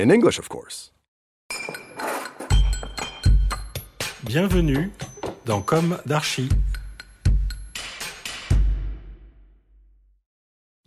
[0.00, 0.90] In English, of course.
[4.24, 4.90] Bienvenue
[5.44, 6.48] dans Comme d'Archi.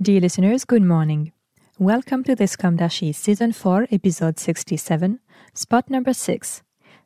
[0.01, 1.31] Dear listeners, good morning.
[1.77, 5.19] Welcome to this Comme d'Archi Season 4, Episode 67,
[5.53, 6.63] spot number 6.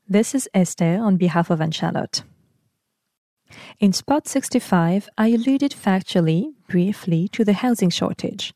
[0.07, 2.23] This is Esther on behalf of Anne Charlotte.
[3.79, 8.53] In spot 65, I alluded factually, briefly, to the housing shortage.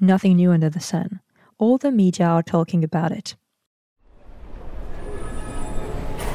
[0.00, 1.20] Nothing new under the sun.
[1.58, 3.34] All the media are talking about it.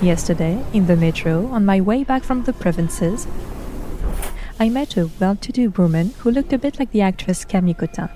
[0.02, 3.26] Yesterday, in the metro, on my way back from the provinces,
[4.60, 7.74] I met a well to do woman who looked a bit like the actress Camille
[7.74, 8.10] Cottin.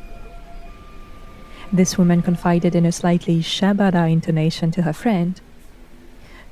[1.72, 5.40] This woman confided in a slightly shabada intonation to her friend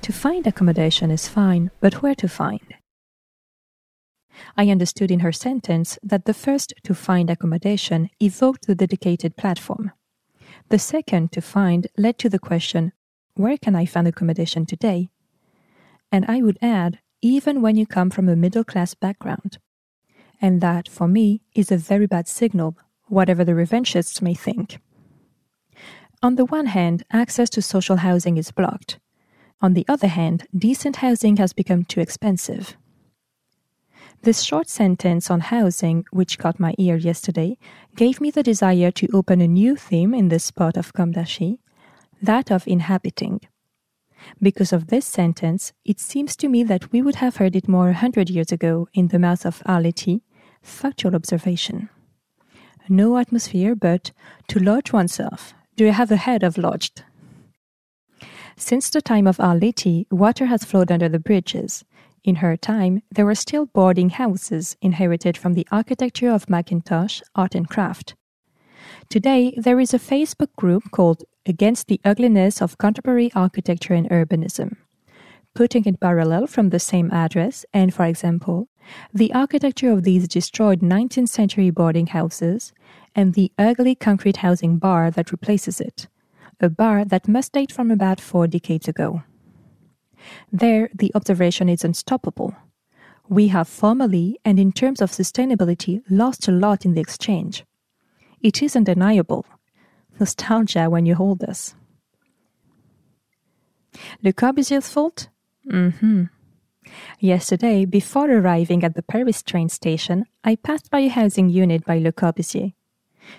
[0.04, 2.76] To find accommodation is fine, but where to find?
[4.56, 9.92] I understood in her sentence that the first to find accommodation evoked the dedicated platform.
[10.70, 12.92] The second to find led to the question
[13.36, 15.10] Where can I find accommodation today?
[16.12, 19.58] And I would add, even when you come from a middle class background
[20.42, 24.80] and that, for me, is a very bad signal, whatever the revanchists may think.
[26.22, 29.00] On the one hand, access to social housing is blocked.
[29.62, 32.76] On the other hand, decent housing has become too expensive.
[34.26, 37.60] This short sentence on housing, which caught my ear yesterday,
[37.96, 41.60] gave me the desire to open a new theme in this part of Comme d'Archi,
[42.24, 43.42] that of inhabiting.
[44.42, 47.90] Because of this sentence, it seems to me that we would have heard it more
[47.90, 50.22] a hundred years ago in the mouth of Arletty,
[50.64, 51.90] factual observation.
[52.90, 54.12] No atmosphere, but
[54.48, 55.54] to lodge oneself.
[55.76, 57.04] Do you have a head of lodged?
[58.58, 61.86] Since the time of Arletty, water has flowed under the bridges.
[62.26, 67.54] In her time, there were still boarding houses inherited from the architecture of Mackintosh, art
[67.54, 68.16] and craft.
[69.10, 74.76] Today, there is a Facebook group called Against the Ugliness of Contemporary Architecture and Urbanism.
[75.54, 78.70] Putting it parallel from the same address, and for example,
[79.14, 82.74] the architecture of these destroyed 19th century boarding houses,
[83.14, 86.08] and the ugly concrete housing bar that replaces it,
[86.60, 89.22] a bar that must date from about four decades ago.
[90.52, 92.56] There, the observation is unstoppable.
[93.28, 97.66] We have formally, and in terms of sustainability, lost a lot in the exchange.
[98.42, 99.46] It is undeniable.
[100.20, 101.76] Nostalgia when you hold us.
[104.24, 105.30] Le Corbusier's fault?
[105.70, 106.26] Mm-hmm.
[107.20, 111.98] Yesterday, before arriving at the Paris train station, I passed by a housing unit by
[111.98, 112.74] Le Corbusier.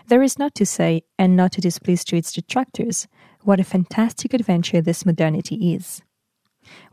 [0.09, 3.07] There is not to say, and not to displease to its detractors,
[3.43, 6.03] what a fantastic adventure this modernity is.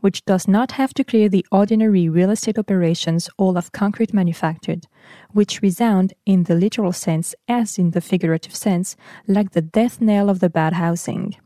[0.00, 4.86] Which does not have to clear the ordinary real estate operations all of concrete manufactured,
[5.32, 8.96] which resound in the literal sense as in the figurative sense,
[9.26, 11.36] like the death knell of the bad housing.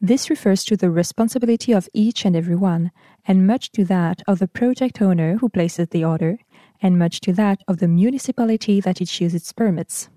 [0.00, 2.90] This refers to the responsibility of each and every one,
[3.26, 6.38] and much to that of the project owner who places the order,
[6.82, 10.08] and much to that of the municipality that issues its permits.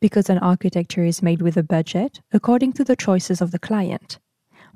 [0.00, 4.18] Because an architecture is made with a budget according to the choices of the client.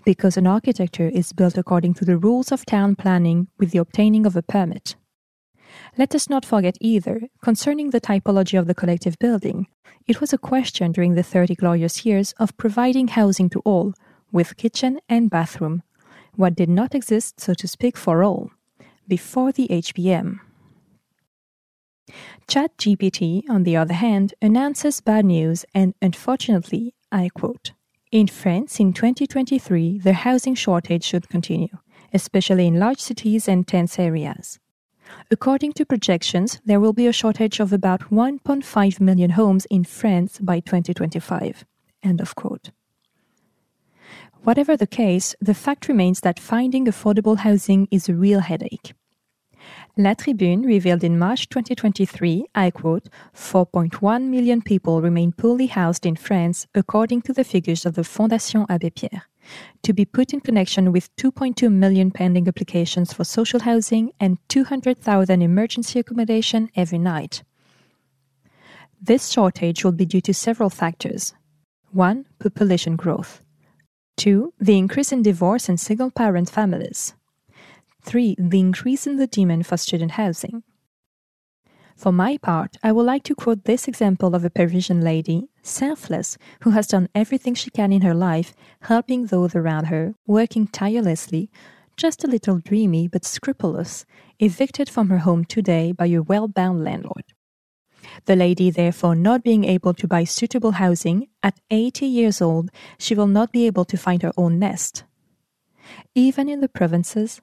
[0.05, 4.27] Because an architecture is built according to the rules of town planning with the obtaining
[4.27, 4.97] of a permit.
[5.97, 9.67] Let us not forget either, concerning the typology of the collective building,
[10.07, 13.95] it was a question during the 30 glorious years of providing housing to all,
[14.33, 15.83] with kitchen and bathroom,
[16.35, 18.51] what did not exist, so to speak, for all,
[19.07, 20.39] before the HBM.
[22.49, 27.73] ChatGPT, on the other hand, announces bad news and, unfortunately, I quote,
[28.13, 31.69] In France in 2023, the housing shortage should continue,
[32.13, 34.59] especially in large cities and dense areas.
[35.31, 40.41] According to projections, there will be a shortage of about 1.5 million homes in France
[40.41, 41.65] by 2025.
[42.03, 42.71] End of quote.
[44.43, 48.93] Whatever the case, the fact remains that finding affordable housing is a real headache.
[49.97, 56.15] La Tribune revealed in March 2023, I quote, 4.1 million people remain poorly housed in
[56.15, 59.25] France, according to the figures of the Fondation Abbé Pierre,
[59.83, 65.43] to be put in connection with 2.2 million pending applications for social housing and 200,000
[65.43, 67.43] emergency accommodation every night.
[69.03, 71.35] This shortage will be due to several factors.
[71.91, 72.27] 1.
[72.39, 73.43] Population growth.
[74.19, 74.55] 2.
[74.61, 77.15] The increase in divorce and single parent families.
[78.03, 78.37] 3.
[78.39, 80.63] The increase in the demand for student housing.
[81.97, 86.39] For my part, I would like to quote this example of a Parisian lady, selfless,
[86.63, 91.51] who has done everything she can in her life, helping those around her, working tirelessly,
[91.99, 94.07] just a little dreamy but scrupulous,
[94.39, 97.25] evicted from her home today by a well bound landlord.
[98.25, 103.15] The lady, therefore, not being able to buy suitable housing, at 80 years old, she
[103.15, 105.05] will not be able to find her own nest.
[106.15, 107.43] Even in the provinces,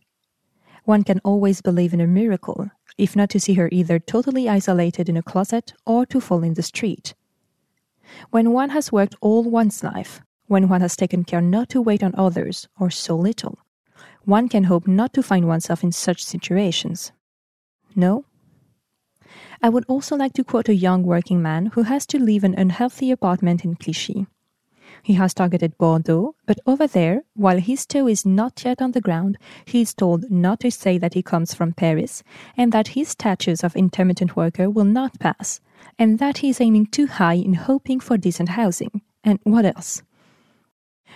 [0.88, 5.10] one can always believe in a miracle, if not to see her either totally isolated
[5.10, 7.14] in a closet or to fall in the street.
[8.30, 12.02] When one has worked all one's life, when one has taken care not to wait
[12.02, 13.60] on others, or so little,
[14.24, 17.12] one can hope not to find oneself in such situations.
[17.94, 18.24] No?
[19.62, 22.56] I would also like to quote a young working man who has to leave an
[22.58, 24.26] unhealthy apartment in Clichy.
[25.04, 29.02] He has targeted Bordeaux, but over there, while his toe is not yet on the
[29.02, 32.24] ground, he is told not to say that he comes from Paris,
[32.56, 35.62] and that his status of intermittent worker will not pass,
[35.98, 39.02] and that he is aiming too high in hoping for decent housing.
[39.24, 40.04] And what else?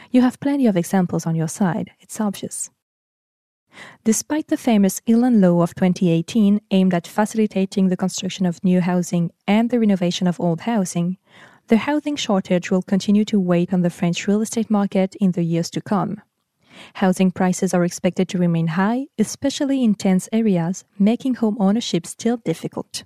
[0.09, 2.69] You have plenty of examples on your side, it's obvious.
[4.03, 9.31] Despite the famous Elan Law of 2018 aimed at facilitating the construction of new housing
[9.47, 11.17] and the renovation of old housing,
[11.67, 15.43] the housing shortage will continue to weigh on the French real estate market in the
[15.43, 16.21] years to come.
[16.95, 22.37] Housing prices are expected to remain high, especially in dense areas, making home ownership still
[22.37, 23.03] difficult.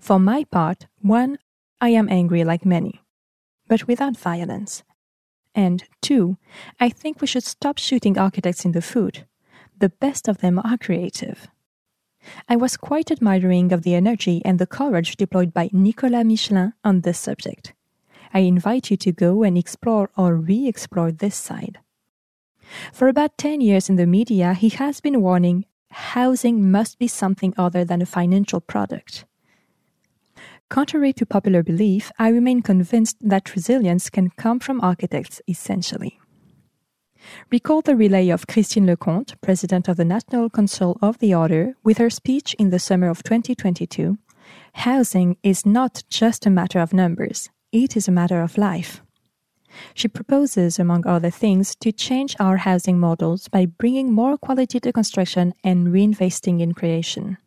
[0.00, 1.38] For my part, one,
[1.80, 3.02] I am angry like many,
[3.68, 4.82] but without violence.
[5.54, 6.36] And two,
[6.80, 9.24] I think we should stop shooting architects in the foot.
[9.78, 11.48] The best of them are creative.
[12.48, 17.00] I was quite admiring of the energy and the courage deployed by Nicolas Michelin on
[17.00, 17.74] this subject.
[18.32, 21.78] I invite you to go and explore or re explore this side.
[22.92, 27.54] For about 10 years in the media, he has been warning housing must be something
[27.56, 29.24] other than a financial product.
[30.68, 36.18] Contrary to popular belief, I remain convinced that resilience can come from architects essentially.
[37.50, 41.98] Recall the relay of Christine Lecomte, president of the National Council of the Order, with
[41.98, 44.18] her speech in the summer of 2022
[44.74, 49.02] Housing is not just a matter of numbers, it is a matter of life.
[49.94, 54.92] She proposes, among other things, to change our housing models by bringing more quality to
[54.92, 57.38] construction and reinvesting in creation.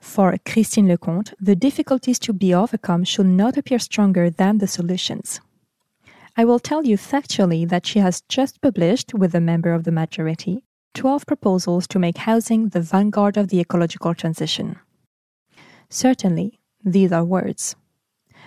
[0.00, 5.40] For Christine Lecomte, the difficulties to be overcome should not appear stronger than the solutions.
[6.38, 9.90] I will tell you factually that she has just published, with a member of the
[9.90, 10.62] majority,
[10.94, 14.78] 12 proposals to make housing the vanguard of the ecological transition.
[15.90, 17.74] Certainly, these are words.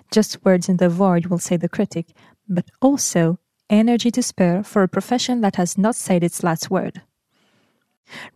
[0.09, 2.13] Just words in the void, will say the critic,
[2.47, 3.39] but also
[3.69, 7.01] energy to spare for a profession that has not said its last word.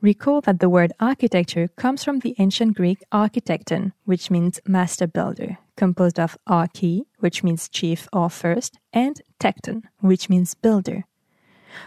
[0.01, 5.57] Recall that the word architecture comes from the ancient Greek architekton, which means master builder,
[5.75, 11.05] composed of archi, which means chief or first, and tekton, which means builder.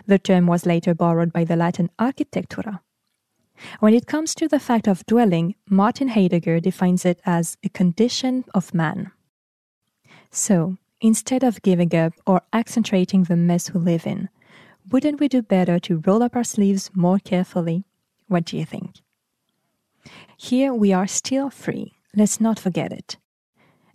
[0.07, 2.81] The term was later borrowed by the Latin architectura.
[3.81, 8.45] When it comes to the fact of dwelling, Martin Heidegger defines it as a condition
[8.55, 9.11] of man.
[10.31, 14.29] So, instead of giving up or accentuating the mess we live in,
[14.91, 17.85] wouldn't we do better to roll up our sleeves more carefully?
[18.27, 18.97] What do you think?
[20.37, 21.95] Here we are still free.
[22.15, 23.17] Let's not forget it.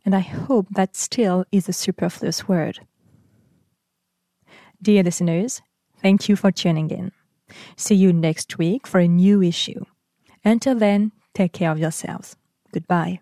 [0.06, 2.80] And I hope that still is a superfluous word.
[4.82, 5.62] Dear listeners,
[6.02, 7.12] thank you for tuning in.
[7.78, 9.86] See you next week for a new issue.
[10.44, 12.36] Until then, take care of yourselves.
[12.74, 13.22] Goodbye.